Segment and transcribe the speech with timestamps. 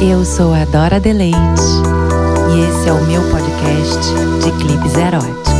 [0.00, 1.38] Eu sou a Dora Deleite
[2.54, 3.98] e esse é o meu podcast
[4.44, 5.52] de clipes eróticos.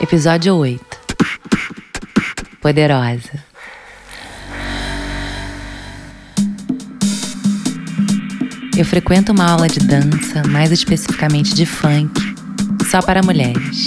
[0.00, 0.84] Episódio 8
[2.62, 3.44] Poderosa.
[8.74, 12.18] Eu frequento uma aula de dança, mais especificamente de funk,
[12.90, 13.84] só para mulheres.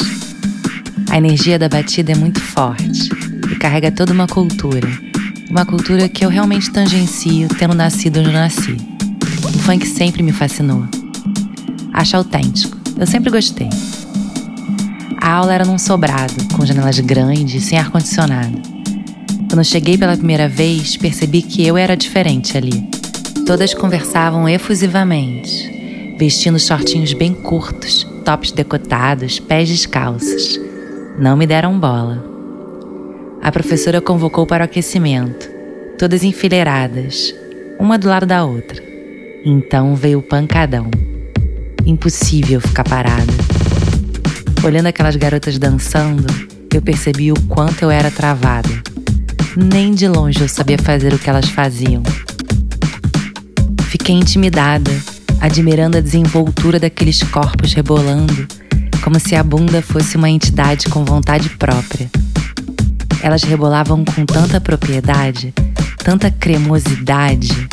[1.09, 3.09] A energia da batida é muito forte
[3.51, 5.12] e carrega toda uma cultura.
[5.53, 8.75] Uma cultura que eu realmente tangencio tendo nascido onde eu nasci.
[9.43, 10.83] O funk sempre me fascinou.
[11.93, 12.75] Acho autêntico.
[12.97, 13.69] Eu sempre gostei.
[15.21, 18.59] A aula era num sobrado, com janelas grandes, sem ar-condicionado.
[19.47, 22.89] Quando cheguei pela primeira vez, percebi que eu era diferente ali.
[23.45, 30.59] Todas conversavam efusivamente, vestindo shortinhos bem curtos, tops decotados, pés descalços.
[31.19, 32.33] Não me deram bola.
[33.43, 35.49] A professora convocou para o aquecimento,
[36.03, 37.33] todas enfileiradas,
[37.79, 38.83] uma do lado da outra.
[39.45, 40.91] Então veio o pancadão.
[41.85, 43.31] Impossível ficar parada.
[44.65, 46.25] Olhando aquelas garotas dançando,
[46.73, 48.67] eu percebi o quanto eu era travada.
[49.55, 52.03] Nem de longe eu sabia fazer o que elas faziam.
[53.83, 54.91] Fiquei intimidada,
[55.39, 58.45] admirando a desenvoltura daqueles corpos rebolando,
[59.01, 62.11] como se a bunda fosse uma entidade com vontade própria.
[63.21, 65.53] Elas rebolavam com tanta propriedade,
[66.03, 67.69] tanta cremosidade.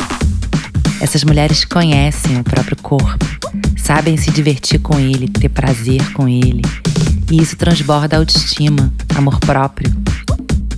[1.01, 3.25] Essas mulheres conhecem o próprio corpo,
[3.75, 6.61] sabem se divertir com ele, ter prazer com ele.
[7.29, 9.91] E isso transborda autoestima, amor próprio.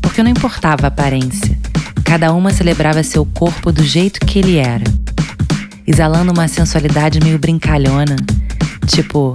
[0.02, 1.56] Porque não importava a aparência,
[2.04, 4.84] cada uma celebrava seu corpo do jeito que ele era,
[5.86, 8.16] exalando uma sensualidade meio brincalhona,
[8.88, 9.32] tipo,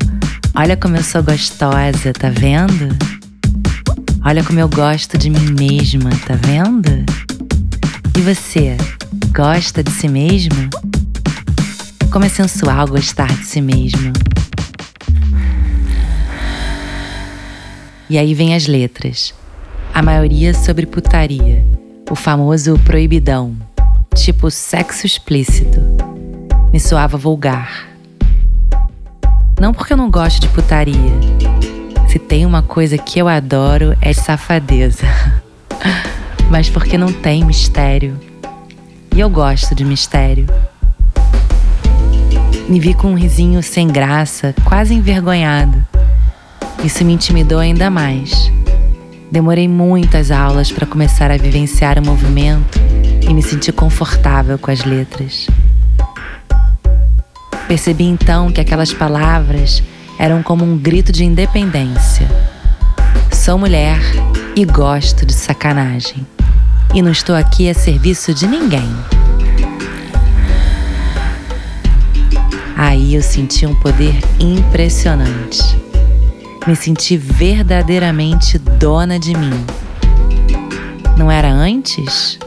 [0.56, 2.96] olha como eu sou gostosa, tá vendo?
[4.24, 7.27] Olha como eu gosto de mim mesma, tá vendo?
[8.18, 8.76] E você,
[9.32, 10.68] gosta de si mesma?
[12.10, 14.12] Como é sensual gostar de si mesmo.
[18.10, 19.32] E aí vem as letras.
[19.94, 21.64] A maioria sobre putaria,
[22.10, 23.56] o famoso proibidão,
[24.16, 25.80] tipo sexo explícito.
[26.72, 27.86] Me soava vulgar.
[29.60, 31.12] Não porque eu não gosto de putaria.
[32.08, 35.06] Se tem uma coisa que eu adoro é safadeza.
[36.50, 38.18] Mas porque não tem mistério.
[39.14, 40.46] E eu gosto de mistério.
[42.68, 45.84] Me vi com um risinho sem graça, quase envergonhado.
[46.84, 48.52] Isso me intimidou ainda mais.
[49.30, 52.78] Demorei muitas aulas para começar a vivenciar o movimento
[53.22, 55.46] e me sentir confortável com as letras.
[57.66, 59.82] Percebi então que aquelas palavras
[60.18, 62.26] eram como um grito de independência.
[63.30, 64.00] Sou mulher
[64.56, 66.26] e gosto de sacanagem.
[66.94, 68.88] E não estou aqui a serviço de ninguém.
[72.76, 75.76] Aí eu senti um poder impressionante.
[76.66, 79.64] Me senti verdadeiramente dona de mim.
[81.16, 82.38] Não era antes?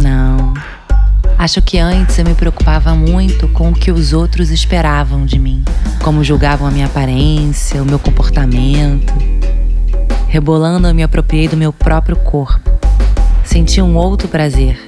[0.00, 0.54] Não.
[1.36, 5.64] Acho que antes eu me preocupava muito com o que os outros esperavam de mim,
[6.04, 9.12] como julgavam a minha aparência, o meu comportamento.
[10.28, 12.69] Rebolando, eu me apropriei do meu próprio corpo.
[13.50, 14.80] Senti um outro prazer,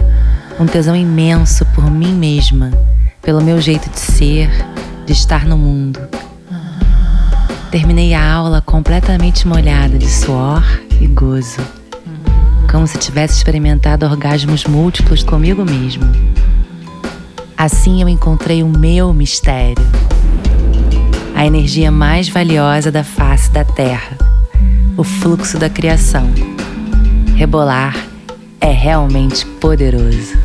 [0.61, 2.71] um tesão imenso por mim mesma,
[3.21, 4.49] pelo meu jeito de ser,
[5.05, 5.99] de estar no mundo.
[7.73, 10.63] Terminei a aula completamente molhada de suor
[11.01, 11.61] e gozo,
[12.71, 16.05] como se tivesse experimentado orgasmos múltiplos comigo mesmo.
[17.57, 19.85] Assim eu encontrei o meu mistério,
[21.35, 24.17] a energia mais valiosa da face da Terra,
[24.97, 26.31] o fluxo da criação.
[27.35, 28.12] Rebolar
[28.63, 30.39] é realmente poderoso.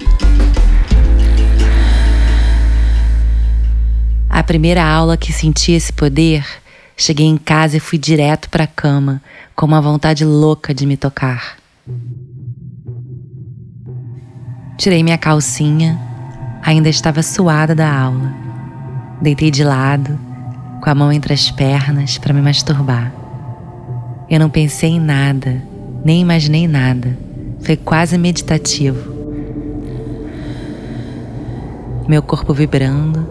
[4.27, 6.43] A primeira aula que senti esse poder,
[6.95, 9.21] cheguei em casa e fui direto para a cama,
[9.55, 11.57] com uma vontade louca de me tocar.
[14.77, 15.99] Tirei minha calcinha,
[16.63, 18.33] ainda estava suada da aula.
[19.21, 20.19] Deitei de lado,
[20.81, 23.11] com a mão entre as pernas para me masturbar.
[24.27, 25.61] Eu não pensei em nada,
[26.03, 27.26] nem imaginei nada.
[27.67, 29.13] Foi quase meditativo.
[32.07, 33.29] Meu corpo vibrando,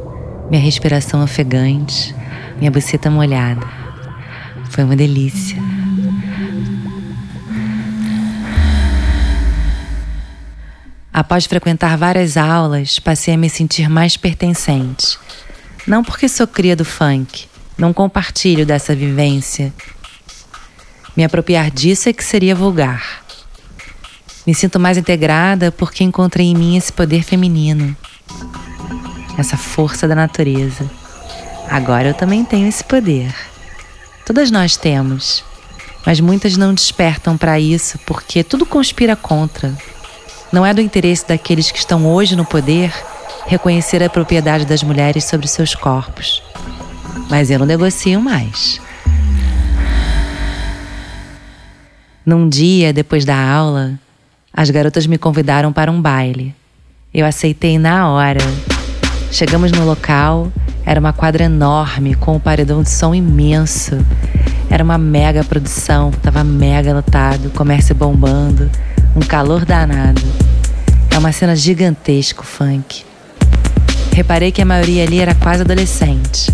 [0.51, 2.15] minha respiração ofegante,
[2.59, 3.67] minha buceta molhada.
[4.69, 5.57] Foi uma delícia.
[11.11, 15.19] Após frequentar várias aulas, passei a me sentir mais pertencente.
[15.87, 17.47] Não porque sou cria do funk,
[17.79, 19.73] não compartilho dessa vivência.
[21.17, 23.25] Me apropriar disso é que seria vulgar.
[24.47, 27.97] Me sinto mais integrada porque encontrei em mim esse poder feminino,
[29.37, 30.89] essa força da natureza.
[31.69, 33.35] Agora eu também tenho esse poder.
[34.25, 35.45] Todas nós temos,
[36.07, 39.77] mas muitas não despertam para isso porque tudo conspira contra.
[40.53, 42.93] Não é do interesse daqueles que estão hoje no poder
[43.47, 46.41] reconhecer a propriedade das mulheres sobre seus corpos.
[47.29, 48.81] Mas eu não negocio mais.
[52.25, 53.99] Num dia, depois da aula,
[54.57, 56.55] as garotas me convidaram para um baile.
[57.13, 58.41] Eu aceitei na hora.
[59.31, 60.51] Chegamos no local,
[60.85, 63.99] era uma quadra enorme com um paredão de som imenso.
[64.71, 68.71] Era uma mega produção, tava mega lotado, comércio bombando,
[69.15, 70.23] um calor danado.
[71.11, 73.05] É uma cena gigantesca funk.
[74.13, 76.51] Reparei que a maioria ali era quase adolescente.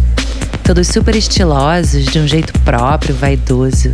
[0.64, 3.92] Todos super estilosos, de um jeito próprio, vaidoso.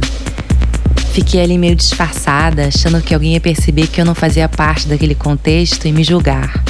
[1.13, 5.15] Fiquei ali meio disfarçada, achando que alguém ia perceber que eu não fazia parte daquele
[5.15, 6.63] contexto e me julgar.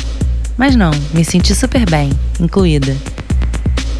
[0.56, 2.96] Mas não, me senti super bem, incluída.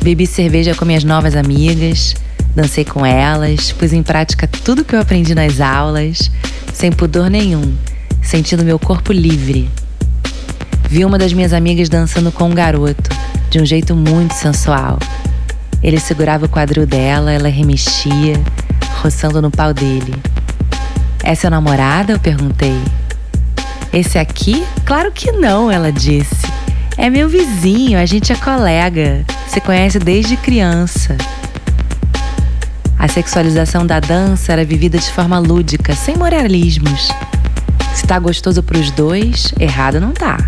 [0.02, 2.14] Bebi cerveja com minhas novas amigas,
[2.55, 6.31] dancei com elas, pus em prática tudo que eu aprendi nas aulas,
[6.73, 7.75] sem pudor nenhum,
[8.23, 9.70] sentindo meu corpo livre.
[10.88, 13.11] Vi uma das minhas amigas dançando com um garoto,
[13.50, 14.99] de um jeito muito sensual.
[15.82, 18.40] Ele segurava o quadril dela, ela remexia,
[18.99, 20.15] roçando no pau dele.
[21.23, 22.12] É seu namorado?
[22.12, 22.81] Eu perguntei.
[23.93, 24.65] Esse aqui?
[24.85, 26.47] Claro que não, ela disse.
[26.97, 29.25] É meu vizinho, a gente é colega.
[29.49, 31.17] Se conhece desde criança.
[32.99, 37.09] A sexualização da dança era vivida de forma lúdica, sem moralismos.
[37.95, 40.39] Se tá gostoso pros dois, errado não tá.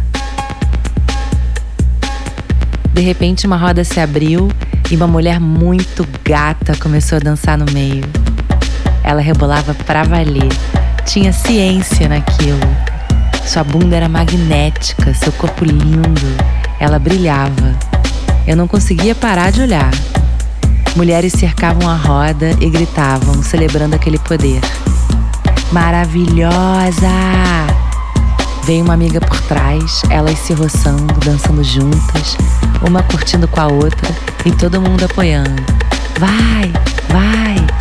[2.92, 4.48] De repente, uma roda se abriu
[4.90, 8.04] e uma mulher muito gata começou a dançar no meio.
[9.10, 10.52] Ela rebolava pra valer.
[11.04, 12.60] Tinha ciência naquilo.
[13.44, 16.36] Sua bunda era magnética, seu corpo lindo.
[16.78, 17.74] Ela brilhava.
[18.46, 19.90] Eu não conseguia parar de olhar.
[20.94, 24.60] Mulheres cercavam a roda e gritavam, celebrando aquele poder.
[25.72, 27.08] Maravilhosa!
[28.62, 32.36] Veio uma amiga por trás, elas se roçando, dançando juntas,
[32.86, 34.14] uma curtindo com a outra
[34.44, 35.60] e todo mundo apoiando.
[36.16, 36.72] Vai,
[37.08, 37.79] vai!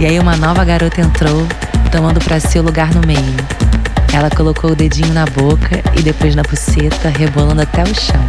[0.00, 1.44] E aí uma nova garota entrou,
[1.90, 3.36] tomando para si o lugar no meio.
[4.12, 8.24] Ela colocou o dedinho na boca e depois na buceta, rebolando até o chão.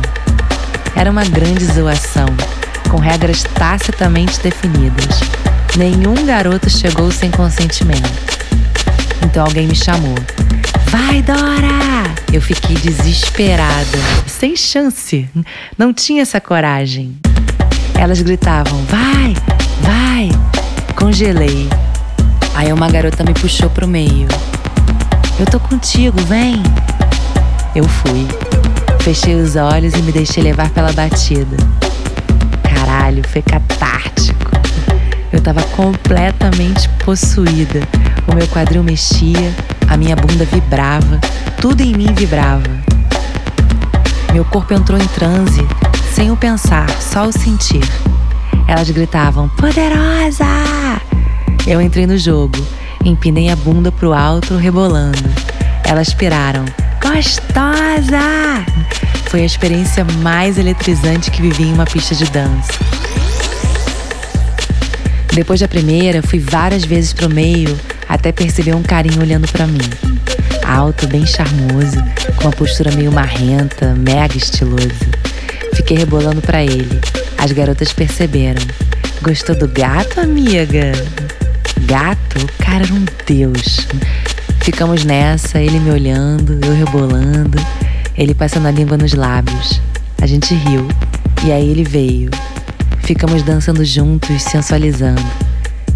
[0.96, 2.26] Era uma grande zoação,
[2.90, 5.20] com regras tacitamente definidas.
[5.78, 8.10] Nenhum garoto chegou sem consentimento.
[9.24, 10.16] Então alguém me chamou.
[10.88, 12.10] Vai, Dora!
[12.34, 15.30] Eu fiquei desesperada, sem chance.
[15.78, 17.16] Não tinha essa coragem.
[17.94, 19.36] Elas gritavam: Vai,
[19.82, 20.49] vai!
[21.00, 21.70] Congelei.
[22.54, 24.28] Aí uma garota me puxou pro meio.
[25.40, 26.62] Eu tô contigo, vem!
[27.74, 28.28] Eu fui.
[29.00, 31.56] Fechei os olhos e me deixei levar pela batida.
[32.64, 34.52] Caralho, foi catártico.
[35.32, 37.80] Eu tava completamente possuída.
[38.28, 39.56] O meu quadril mexia,
[39.88, 41.18] a minha bunda vibrava,
[41.62, 42.70] tudo em mim vibrava.
[44.34, 45.66] Meu corpo entrou em transe,
[46.14, 47.88] sem o pensar, só o sentir.
[48.68, 50.79] Elas gritavam: Poderosa!
[51.68, 52.58] Eu entrei no jogo,
[53.06, 55.30] empinei a bunda pro alto, rebolando.
[55.84, 56.66] Elas piraram:
[57.02, 58.66] Gostosa!
[59.30, 62.74] Foi a experiência mais eletrizante que vivi em uma pista de dança.
[65.34, 69.78] Depois da primeira, fui várias vezes pro meio até perceber um carinho olhando para mim.
[70.66, 71.98] Alto, bem charmoso,
[72.36, 74.90] com uma postura meio marrenta, mega estiloso.
[75.76, 77.00] Fiquei rebolando para ele.
[77.38, 78.62] As garotas perceberam.
[79.22, 80.92] Gostou do gato, amiga?
[81.90, 82.38] Gato?
[82.38, 83.88] O cara era um deus.
[84.62, 87.58] Ficamos nessa, ele me olhando, eu rebolando,
[88.16, 89.82] ele passando a língua nos lábios.
[90.22, 90.88] A gente riu.
[91.44, 92.30] E aí ele veio.
[93.00, 95.26] Ficamos dançando juntos, sensualizando.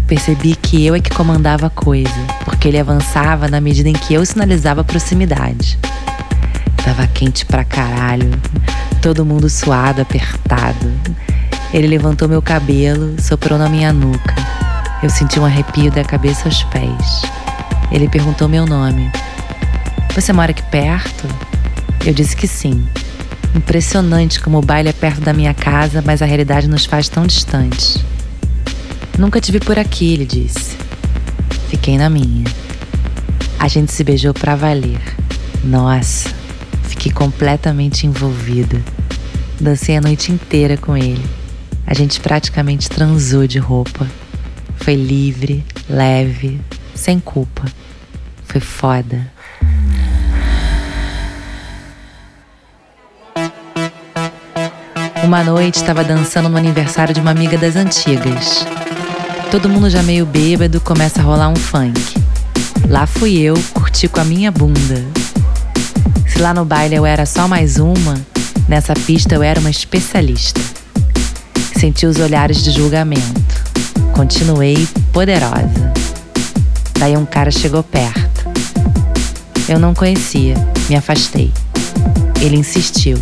[0.08, 2.10] Percebi que eu é que comandava a coisa,
[2.44, 5.78] porque ele avançava na medida em que eu sinalizava proximidade.
[6.84, 8.32] Tava quente pra caralho,
[9.00, 10.90] todo mundo suado, apertado.
[11.72, 14.34] Ele levantou meu cabelo, soprou na minha nuca.
[15.04, 17.20] Eu senti um arrepio da cabeça aos pés.
[17.92, 19.12] Ele perguntou meu nome.
[20.14, 21.28] Você mora aqui perto?
[22.06, 22.88] Eu disse que sim.
[23.54, 27.26] Impressionante como o baile é perto da minha casa, mas a realidade nos faz tão
[27.26, 28.02] distantes.
[29.18, 30.74] Nunca te vi por aqui, ele disse.
[31.68, 32.46] Fiquei na minha.
[33.58, 35.02] A gente se beijou para valer.
[35.62, 36.30] Nossa,
[36.84, 38.80] fiquei completamente envolvida.
[39.60, 41.22] Dancei a noite inteira com ele.
[41.86, 44.06] A gente praticamente transou de roupa.
[44.84, 46.60] Foi livre, leve,
[46.94, 47.64] sem culpa.
[48.44, 49.32] Foi foda.
[55.22, 58.66] Uma noite estava dançando no aniversário de uma amiga das antigas.
[59.50, 62.22] Todo mundo já meio bêbado, começa a rolar um funk.
[62.86, 65.02] Lá fui eu, curti com a minha bunda.
[66.28, 68.20] Se lá no baile eu era só mais uma,
[68.68, 70.60] nessa pista eu era uma especialista.
[71.74, 73.63] Senti os olhares de julgamento.
[74.14, 75.92] Continuei poderosa.
[76.98, 78.48] Daí um cara chegou perto.
[79.68, 80.54] Eu não conhecia,
[80.88, 81.52] me afastei.
[82.40, 83.18] Ele insistiu.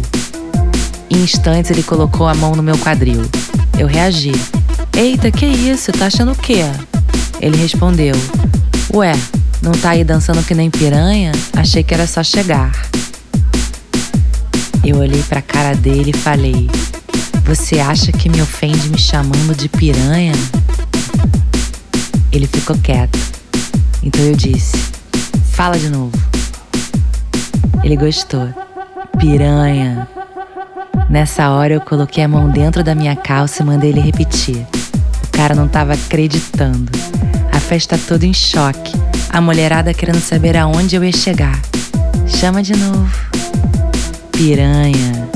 [1.10, 3.22] Em instantes ele colocou a mão no meu quadril.
[3.78, 4.32] Eu reagi.
[4.94, 5.90] Eita, que isso?
[5.92, 6.62] Tá achando o quê?
[7.40, 8.14] Ele respondeu:
[8.92, 9.12] Ué,
[9.62, 11.32] não tá aí dançando que nem piranha?
[11.56, 12.70] Achei que era só chegar.
[14.84, 16.68] Eu olhei pra cara dele e falei:
[17.44, 20.34] Você acha que me ofende me chamando de piranha?
[22.32, 23.18] Ele ficou quieto.
[24.02, 24.76] Então eu disse:
[25.52, 26.12] Fala de novo.
[27.84, 28.48] Ele gostou.
[29.18, 30.08] Piranha.
[31.10, 34.66] Nessa hora eu coloquei a mão dentro da minha calça e mandei ele repetir.
[35.26, 36.90] O cara não estava acreditando.
[37.52, 38.92] A festa toda em choque.
[39.28, 41.60] A mulherada querendo saber aonde eu ia chegar.
[42.26, 43.10] Chama de novo.
[44.32, 45.28] Piranha.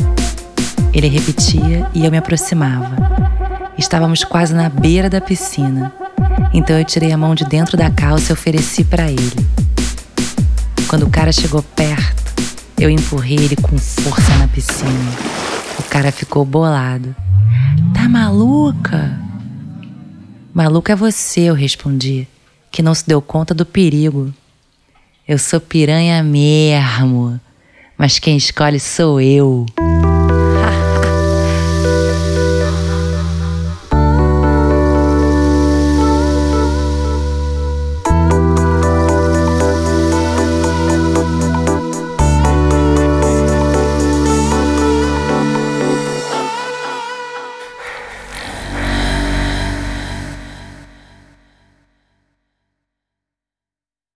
[0.95, 2.97] Ele repetia e eu me aproximava.
[3.77, 5.93] Estávamos quase na beira da piscina.
[6.53, 9.47] Então eu tirei a mão de dentro da calça e ofereci para ele.
[10.89, 12.33] Quando o cara chegou perto,
[12.79, 15.13] eu empurrei ele com força na piscina.
[15.79, 17.15] O cara ficou bolado.
[17.95, 19.19] Tá maluca?
[20.55, 22.27] Maluca é você, eu respondi,
[22.71, 24.33] que não se deu conta do perigo.
[25.29, 27.39] Eu sou piranha mesmo,
[27.99, 29.67] mas quem escolhe sou eu.